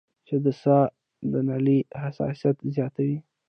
چې 0.27 0.35
د 0.43 0.45
ساه 0.61 0.85
د 1.31 1.33
نالۍ 1.47 1.79
حساسيت 2.01 2.57
زياتوي 2.73 3.17